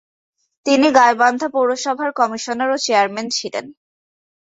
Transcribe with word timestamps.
তিনি 0.65 0.87
গাইবান্ধা 0.97 1.47
পৌরসভার 1.55 2.09
কমিশনার 2.19 2.69
ও 2.71 2.77
চেয়ারম্যান 2.85 3.27
ছিলেন। 3.37 3.65